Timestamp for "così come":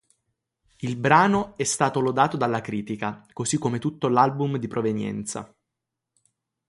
3.33-3.77